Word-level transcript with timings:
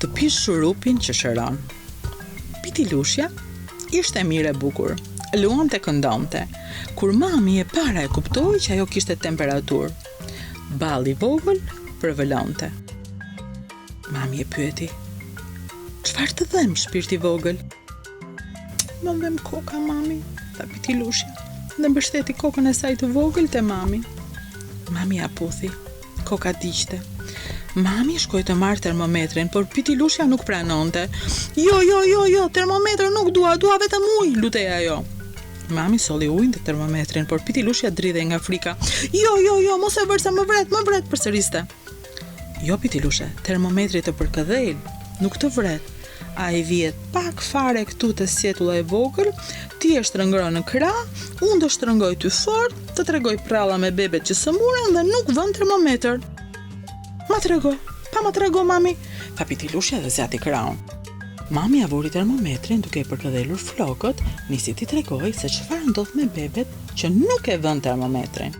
të 0.00 0.08
pish 0.16 0.36
shurupin 0.46 0.96
që 1.04 1.12
shëron. 1.16 1.56
Piti 2.64 2.86
lushja, 2.88 3.26
ishte 3.92 4.22
mirë 4.24 4.52
e 4.54 4.58
bukur, 4.62 4.94
luante 5.36 5.78
të 5.80 6.44
kur 6.96 7.12
mami 7.12 7.58
e 7.60 7.64
para 7.64 8.04
e 8.04 8.08
kuptoj 8.08 8.56
që 8.64 8.72
ajo 8.74 8.86
kishte 8.86 9.16
temperatur. 9.16 9.92
Bali 10.80 11.10
i 11.10 11.14
vogël, 11.16 11.60
përvëllon 12.00 12.54
Mami 14.10 14.40
e 14.40 14.44
pyeti, 14.50 14.88
qëfar 16.04 16.30
të 16.36 16.44
dhem 16.52 16.74
shpirti 16.76 17.16
vogël? 17.22 17.58
Më 19.04 19.12
ndem 19.16 19.36
koka 19.46 19.78
mami, 19.80 20.20
ta 20.56 20.64
piti 20.66 20.94
lushja, 20.98 21.28
dhe 21.78 21.84
më 21.88 21.94
bështeti 21.98 22.32
kokën 22.40 22.66
e 22.70 22.74
sajtë 22.76 23.06
vogël 23.14 23.48
të 23.52 23.60
mami. 23.62 24.00
Mami 24.90 25.20
a 25.24 25.28
puthi, 25.28 25.70
koka 26.28 26.52
dishte, 26.62 26.98
Mami 27.78 28.18
shkoj 28.18 28.42
të 28.48 28.54
marrë 28.58 28.82
termometrin, 28.82 29.46
por 29.52 29.66
piti 29.70 29.94
lushja 29.94 30.24
nuk 30.26 30.42
pranonte. 30.46 31.04
Jo, 31.54 31.76
jo, 31.86 32.00
jo, 32.08 32.24
jo, 32.26 32.48
termometrë 32.54 33.12
nuk 33.14 33.28
dua, 33.36 33.52
dua 33.62 33.76
vetëm 33.78 34.06
ujë, 34.16 34.32
luteja 34.42 34.80
jo. 34.82 34.96
Mami 35.70 36.00
soli 36.02 36.26
ujnë 36.26 36.56
të 36.56 36.64
termometrin, 36.66 37.28
por 37.30 37.44
piti 37.46 37.62
lushja 37.62 37.92
dridhe 37.94 38.24
nga 38.32 38.40
frika. 38.42 38.74
Jo, 39.14 39.36
jo, 39.38 39.54
jo, 39.62 39.76
mos 39.78 40.00
e 40.02 40.06
vërse, 40.10 40.32
më 40.34 40.46
vret, 40.50 40.74
më 40.74 40.82
vret, 40.88 41.06
për 41.12 41.22
sëriste. 41.28 41.62
Jo, 42.66 42.74
piti 42.82 42.98
lushe, 43.04 43.30
termometrit 43.46 44.08
të 44.10 44.16
përkëdhel, 44.18 44.74
nuk 45.22 45.38
të 45.40 45.52
vret. 45.54 45.94
A 46.40 46.50
i 46.54 46.64
vjet 46.66 46.98
pak 47.14 47.40
fare 47.42 47.84
këtu 47.88 48.10
të 48.18 48.26
sjetula 48.30 48.80
e 48.80 48.82
vokër, 48.82 49.30
ti 49.82 49.94
e 49.98 50.02
shtërëngro 50.06 50.50
në 50.56 50.64
kra, 50.68 50.90
unë 51.42 51.60
do 51.62 51.70
shtërëngoj 51.74 52.12
të 52.22 52.34
fort, 52.34 52.84
të 52.96 53.06
tregoj 53.08 53.38
prala 53.46 53.78
me 53.82 53.94
bebet 53.94 54.26
që 54.30 54.38
sëmurën 54.42 54.94
dhe 54.98 55.06
nuk 55.10 55.32
vën 55.38 55.58
termometrë. 55.58 56.18
Ma 57.30 57.36
të 57.38 57.48
rego, 57.52 57.70
pa 58.10 58.20
ma 58.24 58.32
të 58.34 58.40
rego, 58.42 58.62
mami, 58.66 58.90
tha 59.38 59.44
piti 59.46 59.68
lushja 59.70 60.00
dhe 60.02 60.08
zjati 60.10 60.38
kraun. 60.42 60.78
Mami 61.56 61.82
avuri 61.86 62.10
termometrin 62.10 62.80
duke 62.82 63.02
i 63.02 63.06
përkëdhelur 63.06 63.60
flokët, 63.62 64.22
nisi 64.50 64.74
ti 64.80 64.88
tregoj 64.92 65.30
se 65.38 65.50
që 65.56 65.66
farë 65.68 65.92
ndodh 65.92 66.16
me 66.18 66.26
bebet 66.38 66.72
që 66.98 67.10
nuk 67.14 67.52
e 67.54 67.56
vën 67.62 67.84
termometrin. 67.86 68.56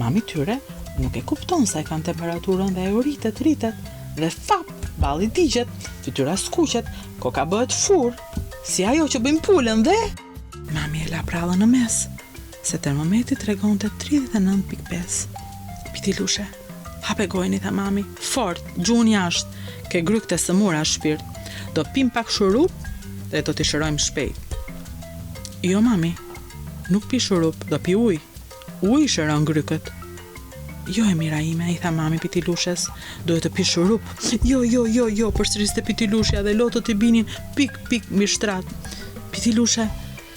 Mami 0.00 0.22
tyre 0.30 0.56
nuk 0.98 1.14
e 1.14 1.22
kupton 1.30 1.66
sa 1.70 1.82
i 1.82 1.86
kanë 1.90 2.08
temperaturën 2.10 2.74
dhe 2.74 2.88
e 2.90 2.94
uritet, 2.98 3.38
rritet, 3.46 3.90
dhe 4.18 4.30
fap, 4.48 4.70
bali 4.98 5.30
digjet, 5.38 5.70
fytyra 6.02 6.34
skuqet, 6.48 6.90
ka 7.22 7.46
bëhet 7.52 7.74
fur, 7.86 8.10
si 8.66 8.84
ajo 8.90 9.06
që 9.14 9.22
bëjmë 9.28 9.44
pulën 9.46 9.84
dhe... 9.86 9.94
Mami 10.74 11.06
e 11.06 11.12
la 11.14 11.22
prallë 11.30 11.60
në 11.62 11.70
mes, 11.76 12.02
se 12.62 12.78
termometri 12.88 13.38
regon 13.52 13.78
të 13.78 13.94
39.5. 14.04 15.92
Piti 15.94 16.18
lushe, 16.18 16.46
pegojni, 17.18 17.58
tha 17.58 17.72
mami. 17.74 18.04
Fort, 18.32 18.62
gjun 18.78 19.08
jashtë, 19.10 19.66
ke 19.90 20.02
gryk 20.06 20.28
të 20.30 20.38
sëmura 20.44 20.84
shpirt. 20.86 21.24
Do 21.74 21.82
pim 21.94 22.10
pak 22.14 22.30
shurup 22.30 22.70
dhe 23.32 23.42
do 23.48 23.54
t'i 23.56 23.66
shërojmë 23.66 24.02
shpejt. 24.06 24.58
Jo, 25.68 25.82
mami, 25.82 26.14
nuk 26.94 27.08
pi 27.10 27.18
shurup, 27.20 27.58
do 27.72 27.78
pi 27.82 27.96
uj. 27.98 28.18
Uj 28.86 29.08
shëron 29.14 29.46
grykët. 29.48 29.90
Jo, 30.96 31.04
e 31.10 31.14
mira 31.18 31.40
ime, 31.42 31.72
i 31.74 31.78
tha 31.82 31.90
mami 31.92 32.20
piti 32.22 32.40
lushes, 32.46 32.86
duhet 33.28 33.48
të 33.48 33.54
pi 33.56 33.66
shurup. 33.66 34.12
Jo, 34.46 34.62
jo, 34.74 34.86
jo, 34.98 35.08
jo, 35.22 35.32
për 35.34 35.50
sëris 35.52 35.74
të 35.76 35.84
piti 35.88 36.08
lushja 36.14 36.44
dhe 36.46 36.54
lotët 36.56 36.86
të 36.88 36.96
binin 37.02 37.26
pik, 37.58 37.80
pik, 37.90 38.08
mi 38.14 38.28
shtrat. 38.30 38.70
Piti 39.34 39.52
lushe, 39.58 39.88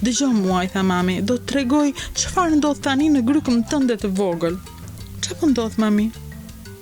dhe 0.02 0.12
gjo 0.18 0.32
mua, 0.34 0.66
i 0.66 0.74
tha 0.74 0.84
mami, 0.84 1.20
do 1.22 1.38
të 1.38 1.48
tregoj 1.54 1.86
që 2.18 2.34
farë 2.34 2.59
ndodhë 2.59 2.86
tani 2.90 3.08
në 3.14 3.24
grykëm 3.30 3.62
tënde 3.72 4.00
të 4.02 4.12
vogël. 4.18 4.58
Që 5.22 5.38
për 5.40 5.54
po 5.59 5.70
mami? 5.86 6.09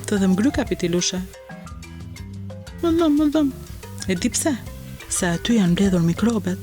të 0.10 0.18
dhe 0.18 0.64
piti 0.70 0.88
lushe. 0.90 1.20
Më 2.82 2.90
dhëmë, 2.98 3.18
më 3.20 3.26
dhëmë, 3.34 3.52
e 4.10 4.16
di 4.18 4.30
pse, 4.34 4.56
se 5.06 5.28
aty 5.30 5.58
janë 5.60 5.76
mbledhur 5.76 6.02
mikrobet. 6.02 6.58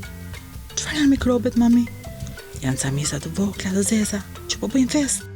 Qëfar 0.75 0.97
janë 0.98 1.11
mikrobet, 1.12 1.55
mami? 1.55 1.84
Janë 2.64 2.80
camisat 2.83 3.23
të 3.23 3.30
vokla 3.39 3.70
dhe 3.77 3.84
zeza, 3.86 4.18
që 4.51 4.58
po 4.58 4.70
bëjnë 4.73 4.90
fest. 4.96 5.29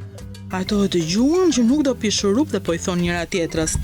Ato 0.58 0.80
e 0.84 0.90
të 0.90 1.04
gjuan 1.12 1.54
që 1.54 1.62
nuk 1.68 1.84
do 1.86 1.94
pishurup 2.02 2.50
dhe 2.50 2.58
po 2.64 2.74
i 2.74 2.82
thonë 2.82 3.04
njëra 3.04 3.28
tjetrës. 3.30 3.76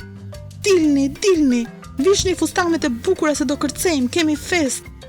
Dilni, 0.66 1.06
dilni, 1.22 1.62
vishni 2.03 2.34
fustamet 2.34 2.88
e 2.88 2.91
bukura 2.91 3.34
se 3.38 3.47
do 3.47 3.54
kërcejmë, 3.62 4.10
kemi 4.10 4.34
fest. 4.48 4.91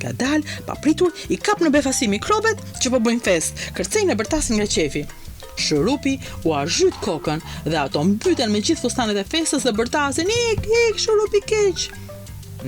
Ka 0.00 0.12
dal, 0.12 0.42
papritur, 0.68 1.12
i 1.32 1.38
kap 1.40 1.60
në 1.64 1.70
befasim 1.72 2.12
mikrobet 2.12 2.60
që 2.82 2.92
po 2.92 3.00
bëjnë 3.02 3.24
fest, 3.24 3.62
kërcejnë 3.76 4.12
e 4.14 4.18
bërtasin 4.20 4.58
nga 4.60 4.66
qefi. 4.70 5.02
Shërupi 5.56 6.16
u 6.44 6.52
a 6.52 6.62
zhytë 6.68 7.00
kokën 7.06 7.40
dhe 7.72 7.76
ato 7.80 8.02
mbyten 8.04 8.50
me 8.52 8.60
gjithë 8.60 8.82
fustanet 8.84 9.16
e 9.16 9.24
festës 9.32 9.64
dhe 9.64 9.72
bërtasin, 9.78 10.28
ik, 10.52 10.66
ik, 10.82 10.98
shërupi 11.00 11.40
keq. 11.52 11.86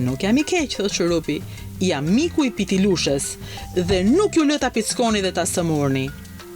Nuk 0.06 0.25
jam 0.25 0.39
i 0.41 0.44
keq, 0.49 0.78
thot 0.78 0.94
shërupi, 0.97 1.37
jam 1.84 2.09
miku 2.15 2.47
i 2.49 2.53
pitilushes 2.56 3.34
dhe 3.77 4.00
nuk 4.09 4.39
ju 4.39 4.47
lëta 4.49 4.72
pizkoni 4.75 5.21
dhe 5.27 5.34
ta 5.37 5.45
sëmurni. 5.49 6.06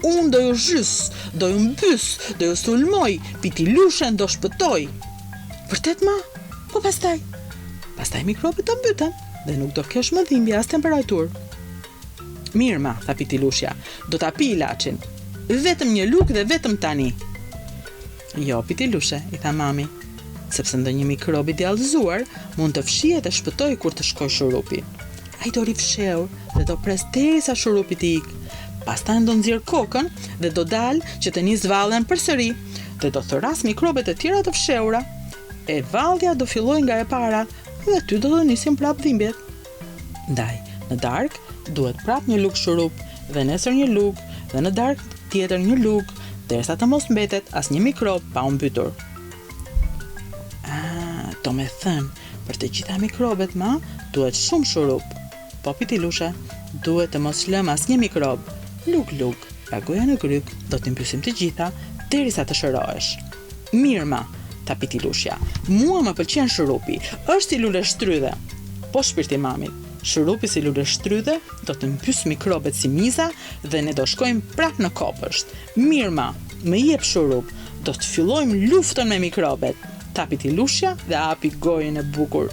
Unë 0.09 0.31
do 0.34 0.41
ju 0.47 0.54
zhys, 0.65 0.94
do 1.39 1.50
ju 1.53 1.60
mbys, 1.69 2.06
do 2.41 2.49
ju 2.49 2.56
sulmoj, 2.59 3.19
pitilushen 3.44 4.16
do 4.19 4.27
shpëtoj. 4.34 4.89
Vërtet 5.71 6.03
ma? 6.06 6.16
Po 6.72 6.81
pastaj? 6.83 7.21
Pastaj 7.99 8.25
mikrobet 8.27 8.66
të 8.71 8.78
mbyten 8.81 9.12
dhe 9.44 9.54
nuk 9.58 9.72
do 9.76 9.82
kesh 9.86 10.12
më 10.14 10.22
dhimbja 10.28 10.60
as 10.60 10.69
temperatur. 10.70 11.28
Mirë 12.58 12.80
ma, 12.84 12.94
tha 13.04 13.14
piti 13.16 13.38
do 13.41 14.16
ta 14.19 14.30
pi 14.30 14.53
i 14.54 14.60
lachin, 14.62 14.98
vetëm 15.48 15.92
një 15.94 16.04
luk 16.10 16.28
dhe 16.32 16.44
vetëm 16.44 16.76
tani. 16.78 17.10
Jo, 18.48 18.62
piti 18.62 18.86
lushe, 18.91 19.22
i 19.32 19.38
tha 19.38 19.53
mami, 19.53 19.86
sepse 20.50 20.76
ndë 20.76 20.92
një 20.94 21.04
mikrobi 21.12 21.54
i 21.58 21.64
alëzuar, 21.64 22.22
mund 22.56 22.75
të 22.76 22.82
fshie 22.82 23.19
të 23.20 23.30
shpëtoj 23.38 23.72
kur 23.80 23.94
të 23.97 24.04
shkoj 24.10 24.28
shurupi. 24.28 24.80
A 25.41 25.48
i 25.48 25.50
do 25.50 25.64
rifsheur 25.64 26.28
dhe 26.56 26.64
do 26.69 26.76
pres 26.84 27.04
të 27.12 27.24
i 27.38 27.41
sa 27.41 27.56
shurupi 27.56 27.97
ti 27.98 28.12
ikë, 28.20 28.36
pas 28.86 29.00
ta 29.03 29.16
ndonë 29.19 29.44
zirë 29.47 29.64
kokën 29.69 30.12
dhe 30.42 30.53
do 30.54 30.64
dalë 30.69 31.19
që 31.22 31.32
të 31.32 31.44
një 31.48 31.56
zvalen 31.64 32.04
për 32.09 32.22
sëri, 32.28 32.50
dhe 33.03 33.10
do 33.14 33.20
thëras 33.28 33.64
mikrobet 33.66 34.09
e 34.12 34.14
tjera 34.14 34.44
të 34.47 34.54
fsheura. 34.54 35.03
E 35.72 35.80
valdja 35.92 36.34
do 36.34 36.47
filloj 36.53 36.80
nga 36.82 37.00
e 37.03 37.06
para, 37.06 37.44
dhe 37.87 37.98
ty 38.06 38.16
do 38.22 38.31
të 38.38 38.43
nisim 38.47 38.76
prap 38.78 39.00
dhimbjet. 39.03 39.34
Ndaj, 40.31 40.59
në 40.91 40.97
dark 41.03 41.38
duhet 41.76 41.98
prap 42.06 42.26
një 42.31 42.38
luk 42.43 42.56
shurup 42.59 42.98
dhe 43.34 43.43
nesër 43.48 43.75
një 43.78 43.88
luk 43.94 44.20
dhe 44.53 44.62
në 44.62 44.70
dark 44.76 45.00
tjetër 45.32 45.59
një 45.62 45.78
luk 45.82 46.12
derisa 46.50 46.76
të 46.78 46.87
mos 46.91 47.09
mbetet 47.10 47.48
as 47.59 47.71
një 47.75 47.81
mikrob 47.91 48.22
pa 48.34 48.44
bytur. 48.62 48.92
A, 50.65 51.32
to 51.42 51.54
me 51.56 51.66
thënë, 51.82 52.10
për 52.47 52.60
të 52.60 52.71
gjitha 52.76 52.98
mikrobet 53.03 53.56
ma, 53.59 53.76
duhet 54.15 54.38
shumë 54.38 54.69
shurup. 54.69 55.04
Po 55.62 55.75
piti 55.78 55.98
lushe, 56.03 56.31
duhet 56.87 57.12
të 57.15 57.22
mos 57.25 57.42
shlëm 57.47 57.71
as 57.72 57.88
një 57.91 57.98
mikrob. 58.06 58.38
Luk, 58.91 59.10
luk, 59.19 59.48
pagoja 59.71 60.06
në 60.06 60.19
gryk, 60.22 60.54
do 60.71 60.78
të 60.78 60.92
mbysim 60.94 61.22
të 61.22 61.34
gjitha, 61.38 61.71
derisa 62.15 62.44
të 62.47 62.56
shëroesh. 62.59 63.10
Mirë 63.72 64.06
ma, 64.10 64.21
Tapit 64.64 64.94
i 64.94 64.98
lushja, 65.02 65.36
mua 65.68 66.02
më 66.06 66.12
pëlqen 66.18 66.48
shurupi, 66.50 66.98
është 67.34 67.56
i 67.56 67.60
lullështrydhe. 67.64 68.32
Po 68.92 69.03
shpirti 69.04 69.38
mamit, 69.41 69.74
shurupi 70.06 70.48
si 70.50 70.62
lullështrydhe 70.62 71.36
do 71.68 71.74
të 71.76 71.91
mpys 71.97 72.22
mikrobet 72.30 72.78
si 72.78 72.91
miza 72.92 73.30
dhe 73.64 73.82
ne 73.82 73.94
do 73.98 74.06
shkojmë 74.12 74.44
prap 74.54 74.78
në 74.82 74.92
kopësht. 74.98 75.50
Mirma, 75.80 76.28
më 76.62 76.84
jep 76.84 77.06
shurup, 77.09 77.50
do 77.86 77.91
të 77.97 78.12
fillojmë 78.12 78.62
luftën 78.70 79.09
me 79.10 79.18
mikrobet. 79.24 79.82
Tapit 80.14 80.44
i 80.50 80.54
lushja 80.54 80.94
dhe 81.08 81.16
api 81.32 81.54
gojën 81.66 81.98
e 81.98 82.06
bukur. 82.15 82.53